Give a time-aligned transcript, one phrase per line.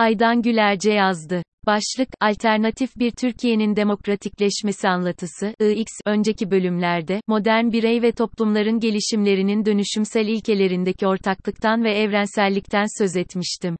[0.00, 1.42] Aydan Gülerce yazdı.
[1.66, 10.26] Başlık, Alternatif bir Türkiye'nin demokratikleşmesi anlatısı, IX, önceki bölümlerde, modern birey ve toplumların gelişimlerinin dönüşümsel
[10.26, 13.76] ilkelerindeki ortaklıktan ve evrensellikten söz etmiştim.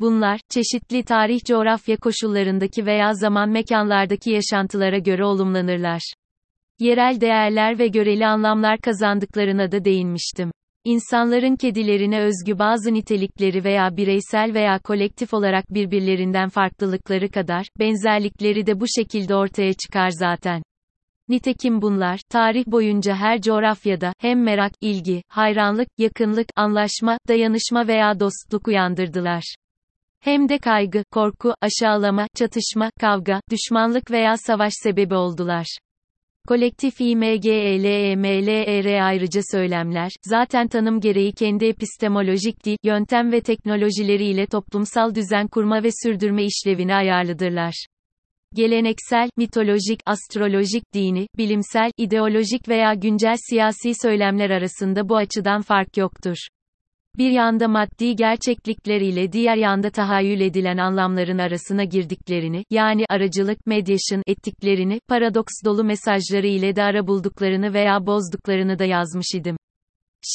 [0.00, 6.14] Bunlar, çeşitli tarih coğrafya koşullarındaki veya zaman mekanlardaki yaşantılara göre olumlanırlar.
[6.78, 10.50] Yerel değerler ve göreli anlamlar kazandıklarına da değinmiştim.
[10.86, 18.80] İnsanların kedilerine özgü bazı nitelikleri veya bireysel veya kolektif olarak birbirlerinden farklılıkları kadar, benzerlikleri de
[18.80, 20.62] bu şekilde ortaya çıkar zaten.
[21.28, 28.68] Nitekim bunlar, tarih boyunca her coğrafyada, hem merak, ilgi, hayranlık, yakınlık, anlaşma, dayanışma veya dostluk
[28.68, 29.54] uyandırdılar.
[30.20, 35.66] Hem de kaygı, korku, aşağılama, çatışma, kavga, düşmanlık veya savaş sebebi oldular.
[36.48, 45.48] Kolektif IMGELEMLER ayrıca söylemler, zaten tanım gereği kendi epistemolojik dil, yöntem ve teknolojileriyle toplumsal düzen
[45.48, 47.86] kurma ve sürdürme işlevini ayarlıdırlar.
[48.54, 56.36] Geleneksel, mitolojik, astrolojik, dini, bilimsel, ideolojik veya güncel siyasi söylemler arasında bu açıdan fark yoktur.
[57.18, 65.00] Bir yanda maddi gerçeklikleriyle diğer yanda tahayyül edilen anlamların arasına girdiklerini, yani aracılık, mediation ettiklerini,
[65.08, 69.56] paradoks dolu mesajları ile de ara bulduklarını veya bozduklarını da yazmış idim.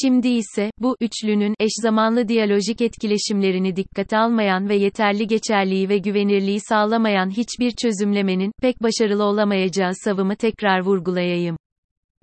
[0.02, 6.59] Şimdi ise, bu üçlünün eş zamanlı diyalojik etkileşimlerini dikkate almayan ve yeterli geçerliği ve güvenirliği
[6.59, 11.58] sağlamayan hiçbir çözümlemenin, pek başarılı olamayacağı savımı tekrar vurgulayayım.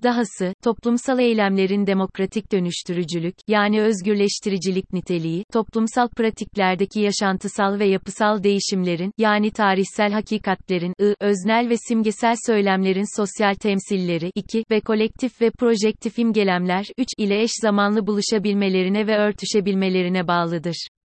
[0.02, 9.50] Dahası, toplumsal eylemlerin demokratik dönüştürücülük, yani özgürleştiricilik niteliği, toplumsal pratiklerdeki yaşantısal ve yapısal değişimlerin, yani
[9.50, 16.86] tarihsel hakikatlerin, ı, öznel ve simgesel söylemlerin sosyal temsilleri, 2, ve kolektif ve projektif imgelemler,
[16.98, 20.95] 3, ile eş zamanlı buluşabilmelerine ve örtüşebilmelerine bağlıdır.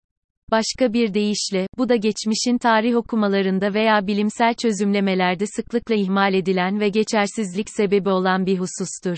[0.52, 6.90] Başka bir deyişle, bu da geçmişin tarih okumalarında veya bilimsel çözümlemelerde sıklıkla ihmal edilen ve
[6.90, 9.18] geçersizlik sebebi olan bir husustur.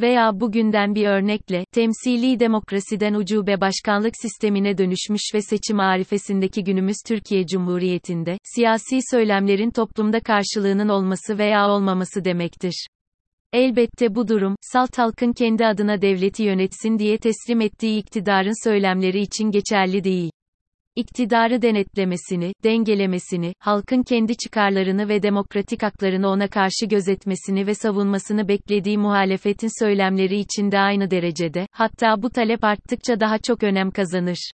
[0.00, 7.46] Veya bugünden bir örnekle, temsili demokrasiden ucube başkanlık sistemine dönüşmüş ve seçim arifesindeki günümüz Türkiye
[7.46, 12.86] Cumhuriyeti'nde, siyasi söylemlerin toplumda karşılığının olması veya olmaması demektir.
[13.52, 19.50] Elbette bu durum, salt halkın kendi adına devleti yönetsin diye teslim ettiği iktidarın söylemleri için
[19.50, 20.30] geçerli değil
[20.96, 28.98] iktidarı denetlemesini, dengelemesini, halkın kendi çıkarlarını ve demokratik haklarını ona karşı gözetmesini ve savunmasını beklediği
[28.98, 34.50] muhalefetin söylemleri içinde aynı derecede, hatta bu talep arttıkça daha çok önem kazanır.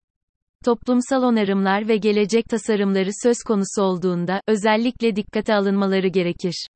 [0.65, 6.67] Toplumsal onarımlar ve gelecek tasarımları söz konusu olduğunda, özellikle dikkate alınmaları gerekir.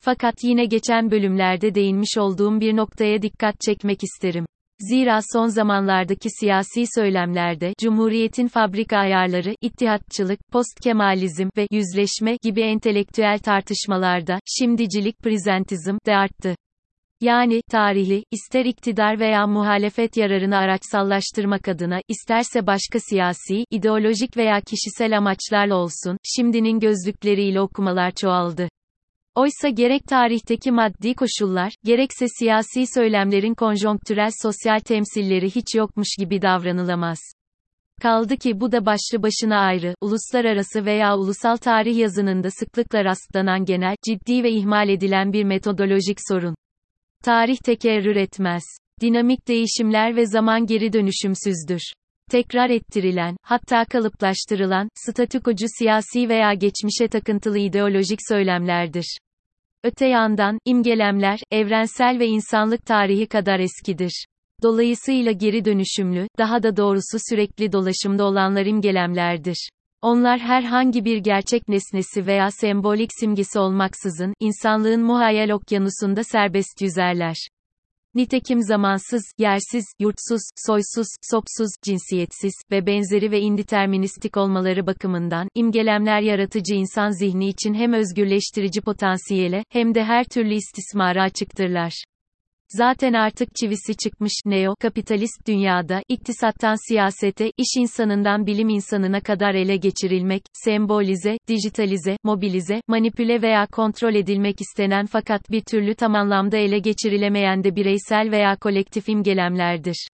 [0.00, 4.46] Fakat yine geçen bölümlerde değinmiş olduğum bir noktaya dikkat çekmek isterim.
[4.80, 14.38] Zira son zamanlardaki siyasi söylemlerde, Cumhuriyet'in fabrika ayarları, ittihatçılık, postkemalizm ve yüzleşme gibi entelektüel tartışmalarda,
[14.58, 16.56] şimdicilik, prezentizm de arttı.
[17.20, 25.18] Yani, tarihi, ister iktidar veya muhalefet yararını araçsallaştırmak adına, isterse başka siyasi, ideolojik veya kişisel
[25.18, 28.68] amaçlarla olsun, şimdinin gözlükleriyle okumalar çoğaldı.
[29.34, 37.18] Oysa gerek tarihteki maddi koşullar, gerekse siyasi söylemlerin konjonktürel sosyal temsilleri hiç yokmuş gibi davranılamaz.
[38.02, 43.96] Kaldı ki bu da başlı başına ayrı, uluslararası veya ulusal tarih yazınında sıklıkla rastlanan genel,
[44.08, 46.54] ciddi ve ihmal edilen bir metodolojik sorun.
[47.24, 48.62] Tarih tekerrür etmez.
[49.00, 51.92] Dinamik değişimler ve zaman geri dönüşümsüzdür.
[52.30, 59.18] Tekrar ettirilen, hatta kalıplaştırılan, statükocu siyasi veya geçmişe takıntılı ideolojik söylemlerdir.
[59.84, 64.26] Öte yandan, imgelemler, evrensel ve insanlık tarihi kadar eskidir.
[64.62, 69.68] Dolayısıyla geri dönüşümlü, daha da doğrusu sürekli dolaşımda olanlar imgelemlerdir.
[70.02, 77.36] Onlar herhangi bir gerçek nesnesi veya sembolik simgesi olmaksızın, insanlığın muhayyel okyanusunda serbest yüzerler.
[78.14, 86.74] Nitekim zamansız, yersiz, yurtsuz, soysuz, sopsuz, cinsiyetsiz ve benzeri ve indeterministik olmaları bakımından, imgelemler yaratıcı
[86.74, 92.04] insan zihni için hem özgürleştirici potansiyele, hem de her türlü istismara açıktırlar.
[92.76, 100.42] Zaten artık çivisi çıkmış, neo-kapitalist dünyada, iktisattan siyasete, iş insanından bilim insanına kadar ele geçirilmek,
[100.52, 107.64] sembolize, dijitalize, mobilize, manipüle veya kontrol edilmek istenen fakat bir türlü tam anlamda ele geçirilemeyen
[107.64, 110.08] de bireysel veya kolektif imgelemlerdir.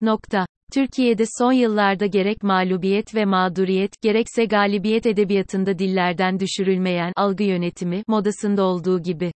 [0.00, 0.46] Nokta.
[0.72, 8.62] Türkiye'de son yıllarda gerek mağlubiyet ve mağduriyet, gerekse galibiyet edebiyatında dillerden düşürülmeyen algı yönetimi modasında
[8.62, 9.32] olduğu gibi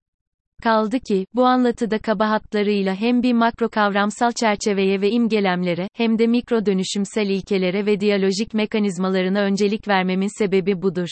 [0.63, 6.27] Kaldı ki, bu anlatıda kaba hatlarıyla hem bir makro kavramsal çerçeveye ve imgelemlere, hem de
[6.27, 11.07] mikro dönüşümsel ilkelere ve diyalojik mekanizmalarına öncelik vermemin sebebi budur.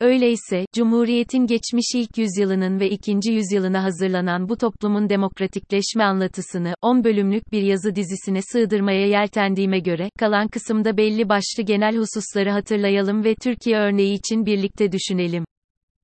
[0.00, 7.52] Öyleyse, Cumhuriyet'in geçmiş ilk yüzyılının ve ikinci yüzyılına hazırlanan bu toplumun demokratikleşme anlatısını, 10 bölümlük
[7.52, 13.76] bir yazı dizisine sığdırmaya yeltendiğime göre, kalan kısımda belli başlı genel hususları hatırlayalım ve Türkiye
[13.76, 15.44] örneği için birlikte düşünelim.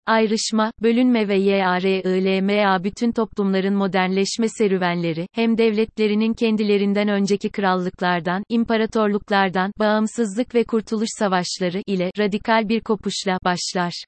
[0.06, 10.55] Ayrışma, bölünme ve YARILMA bütün toplumların modernleşme serüvenleri, hem devletlerinin kendilerinden önceki krallıklardan, imparatorluklardan, bağımsızlık
[10.55, 14.05] ve kurtuluş savaşları ile radikal bir kopuşla başlar.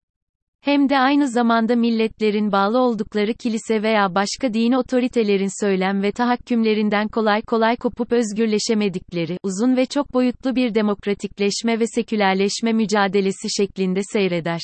[0.64, 7.08] Hem de aynı zamanda milletlerin bağlı oldukları kilise veya başka dini otoritelerin söylem ve tahakkümlerinden
[7.08, 14.60] kolay kolay kopup özgürleşemedikleri, uzun ve çok boyutlu bir demokratikleşme ve sekülerleşme mücadelesi şeklinde seyreder.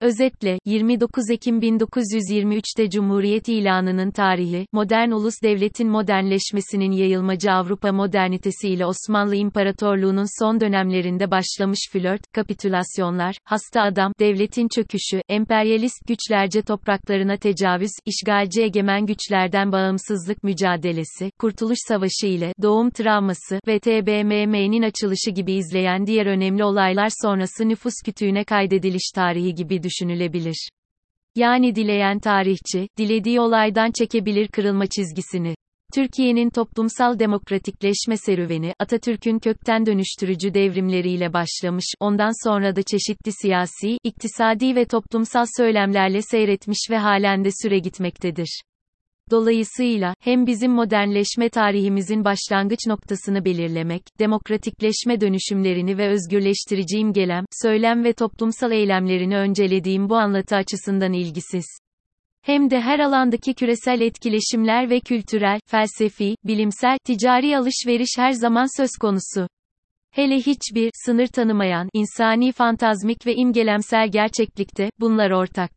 [0.00, 8.86] Özetle, 29 Ekim 1923'te Cumhuriyet ilanının tarihi, modern ulus devletin modernleşmesinin yayılmacı Avrupa modernitesi ile
[8.86, 17.92] Osmanlı İmparatorluğu'nun son dönemlerinde başlamış flört, kapitülasyonlar, hasta adam, devletin çöküşü, emperyalist güçlerce topraklarına tecavüz,
[18.06, 26.06] işgalci egemen güçlerden bağımsızlık mücadelesi, Kurtuluş Savaşı ile, doğum travması ve TBMM'nin açılışı gibi izleyen
[26.06, 30.68] diğer önemli olaylar sonrası nüfus kütüğüne kaydediliş tarihi gibi düşünülebilir.
[31.36, 35.54] Yani dileyen tarihçi, dilediği olaydan çekebilir kırılma çizgisini.
[35.94, 44.76] Türkiye'nin toplumsal demokratikleşme serüveni, Atatürk'ün kökten dönüştürücü devrimleriyle başlamış, ondan sonra da çeşitli siyasi, iktisadi
[44.76, 48.62] ve toplumsal söylemlerle seyretmiş ve halen de süre gitmektedir.
[49.30, 58.12] Dolayısıyla, hem bizim modernleşme tarihimizin başlangıç noktasını belirlemek, demokratikleşme dönüşümlerini ve özgürleştirici imgelem, söylem ve
[58.12, 61.64] toplumsal eylemlerini öncelediğim bu anlatı açısından ilgisiz.
[62.42, 68.90] Hem de her alandaki küresel etkileşimler ve kültürel, felsefi, bilimsel, ticari alışveriş her zaman söz
[69.00, 69.48] konusu.
[70.10, 75.70] Hele hiçbir, sınır tanımayan, insani fantazmik ve imgelemsel gerçeklikte, bunlar ortak.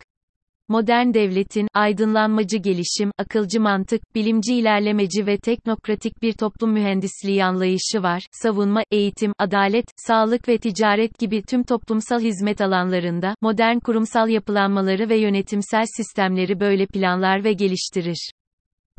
[0.70, 8.24] Modern devletin, aydınlanmacı gelişim, akılcı mantık, bilimci ilerlemeci ve teknokratik bir toplum mühendisliği anlayışı var.
[8.32, 15.18] Savunma, eğitim, adalet, sağlık ve ticaret gibi tüm toplumsal hizmet alanlarında, modern kurumsal yapılanmaları ve
[15.18, 18.32] yönetimsel sistemleri böyle planlar ve geliştirir.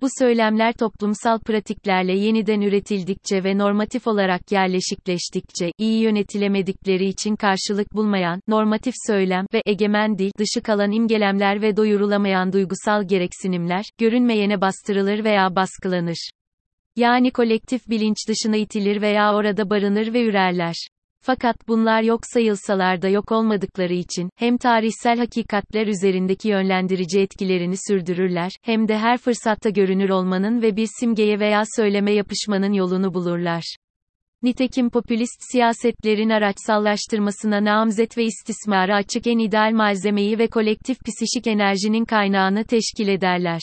[0.01, 8.41] Bu söylemler toplumsal pratiklerle yeniden üretildikçe ve normatif olarak yerleşikleştikçe, iyi yönetilemedikleri için karşılık bulmayan,
[8.49, 15.57] normatif söylem ve egemen dil, dışı kalan imgelemler ve doyurulamayan duygusal gereksinimler, görünmeyene bastırılır veya
[15.57, 16.31] baskılanır.
[16.97, 20.75] Yani kolektif bilinç dışına itilir veya orada barınır ve ürerler.
[21.21, 28.51] Fakat bunlar yok sayılsalar da yok olmadıkları için, hem tarihsel hakikatler üzerindeki yönlendirici etkilerini sürdürürler,
[28.63, 33.77] hem de her fırsatta görünür olmanın ve bir simgeye veya söyleme yapışmanın yolunu bulurlar.
[34.43, 42.05] Nitekim popülist siyasetlerin araçsallaştırmasına namzet ve istismara açık en ideal malzemeyi ve kolektif psişik enerjinin
[42.05, 43.61] kaynağını teşkil ederler.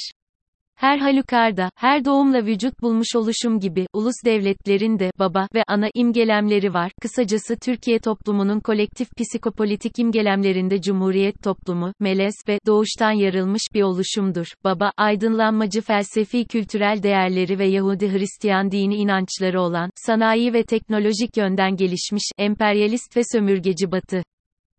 [0.86, 6.74] Her halükarda, her doğumla vücut bulmuş oluşum gibi, ulus devletlerin de, baba ve ana imgelemleri
[6.74, 6.92] var.
[7.02, 14.48] Kısacası Türkiye toplumunun kolektif psikopolitik imgelemlerinde Cumhuriyet toplumu, melez ve doğuştan yarılmış bir oluşumdur.
[14.64, 21.76] Baba, aydınlanmacı felsefi kültürel değerleri ve Yahudi Hristiyan dini inançları olan, sanayi ve teknolojik yönden
[21.76, 24.24] gelişmiş, emperyalist ve sömürgeci batı.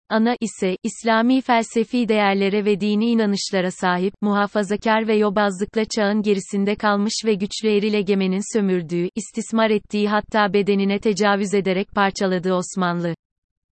[0.09, 7.13] Ana ise, İslami felsefi değerlere ve dini inanışlara sahip, muhafazakar ve yobazlıkla çağın gerisinde kalmış
[7.25, 13.15] ve güçlü eril egemenin sömürdüğü, istismar ettiği hatta bedenine tecavüz ederek parçaladığı Osmanlı.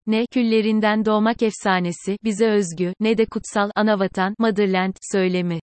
[0.07, 5.61] Ne küllerinden doğmak efsanesi, bize özgü, ne de kutsal, anavatan, motherland, söylemi.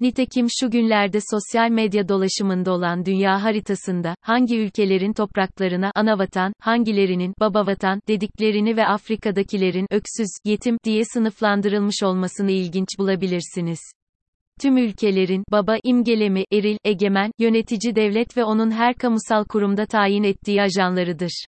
[0.00, 8.00] Nitekim şu günlerde sosyal medya dolaşımında olan dünya haritasında, hangi ülkelerin topraklarına anavatan, hangilerinin babavatan
[8.08, 13.80] dediklerini ve Afrika'dakilerin öksüz, yetim diye sınıflandırılmış olmasını ilginç bulabilirsiniz.
[14.60, 20.62] Tüm ülkelerin baba imgelemi, eril, egemen, yönetici devlet ve onun her kamusal kurumda tayin ettiği
[20.62, 21.44] ajanlarıdır.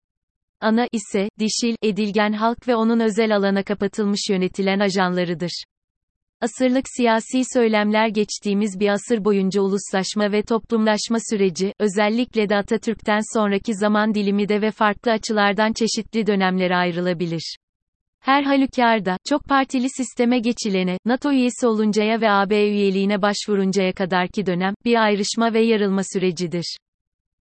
[0.60, 5.64] Ana ise dişil, edilgen halk ve onun özel alana kapatılmış yönetilen ajanlarıdır.
[6.40, 13.75] Asırlık siyasi söylemler geçtiğimiz bir asır boyunca uluslaşma ve toplumlaşma süreci, özellikle de Atatürk'ten sonraki
[13.75, 17.57] zaman dilimi de ve farklı açılardan çeşitli dönemlere ayrılabilir.
[18.21, 24.75] Her halükarda, çok partili sisteme geçilene, NATO üyesi oluncaya ve AB üyeliğine başvuruncaya kadarki dönem,
[24.85, 26.76] bir ayrışma ve yarılma sürecidir.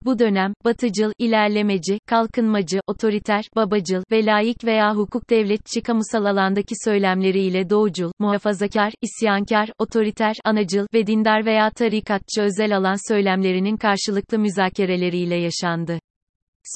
[0.04, 7.70] Bu dönem, batıcıl, ilerlemeci, kalkınmacı, otoriter, babacıl ve laik veya hukuk devletçi kamusal alandaki söylemleriyle
[7.70, 15.99] doğucul, muhafazakar, isyankar, otoriter, anacıl ve dindar veya tarikatçı özel alan söylemlerinin karşılıklı müzakereleriyle yaşandı.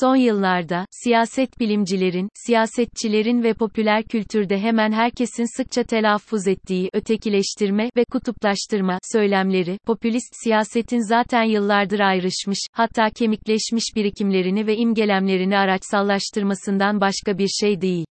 [0.00, 8.04] Son yıllarda, siyaset bilimcilerin, siyasetçilerin ve popüler kültürde hemen herkesin sıkça telaffuz ettiği ötekileştirme ve
[8.12, 17.48] kutuplaştırma söylemleri, popülist siyasetin zaten yıllardır ayrışmış, hatta kemikleşmiş birikimlerini ve imgelemlerini araçsallaştırmasından başka bir
[17.48, 18.06] şey değil.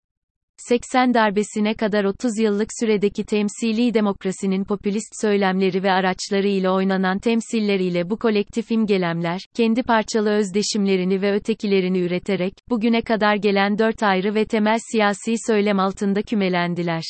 [0.59, 8.11] 80 darbesine kadar 30 yıllık süredeki temsili demokrasinin popülist söylemleri ve araçları ile oynanan temsilleriyle
[8.11, 14.45] bu kolektif imgelemler, kendi parçalı özdeşimlerini ve ötekilerini üreterek, bugüne kadar gelen dört ayrı ve
[14.45, 17.03] temel siyasi söylem altında kümelendiler.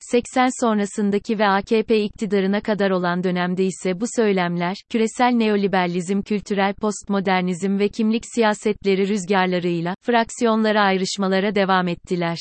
[0.00, 7.78] 80 sonrasındaki ve AKP iktidarına kadar olan dönemde ise bu söylemler, küresel neoliberalizm, kültürel postmodernizm
[7.78, 12.38] ve kimlik siyasetleri rüzgarlarıyla, fraksiyonlara ayrışmalara devam ettiler.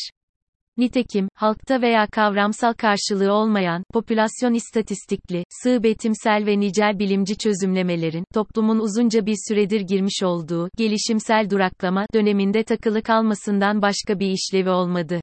[0.77, 8.79] Nitekim, halkta veya kavramsal karşılığı olmayan, popülasyon istatistikli, sığ betimsel ve nicel bilimci çözümlemelerin, toplumun
[8.79, 15.19] uzunca bir süredir girmiş olduğu, gelişimsel duraklama, döneminde takılı kalmasından başka bir işlevi olmadı.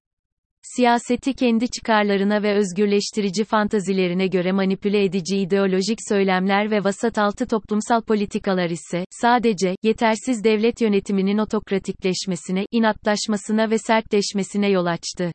[0.77, 8.03] Siyaseti kendi çıkarlarına ve özgürleştirici fantazilerine göre manipüle edici ideolojik söylemler ve vasat altı toplumsal
[8.03, 15.33] politikalar ise, sadece, yetersiz devlet yönetiminin otokratikleşmesine, inatlaşmasına ve sertleşmesine yol açtı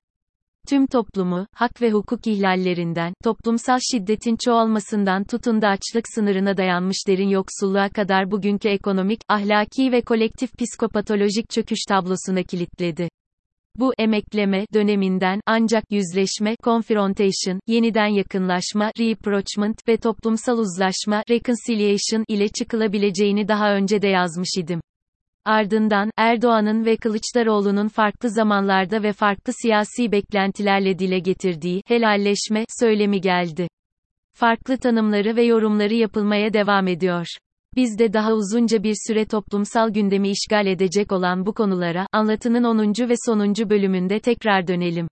[0.69, 7.29] tüm toplumu, hak ve hukuk ihlallerinden, toplumsal şiddetin çoğalmasından tutun da açlık sınırına dayanmış derin
[7.29, 13.09] yoksulluğa kadar bugünkü ekonomik, ahlaki ve kolektif psikopatolojik çöküş tablosuna kilitledi.
[13.79, 23.47] Bu emekleme döneminden ancak yüzleşme, confrontation, yeniden yakınlaşma, rapprochement ve toplumsal uzlaşma, reconciliation ile çıkılabileceğini
[23.47, 24.81] daha önce de yazmış idim.
[25.47, 33.67] Ardından, Erdoğan'ın ve Kılıçdaroğlu'nun farklı zamanlarda ve farklı siyasi beklentilerle dile getirdiği, helalleşme, söylemi geldi.
[34.33, 37.25] Farklı tanımları ve yorumları yapılmaya devam ediyor.
[37.75, 43.09] Biz de daha uzunca bir süre toplumsal gündemi işgal edecek olan bu konulara, anlatının 10.
[43.09, 45.07] ve sonuncu bölümünde tekrar dönelim.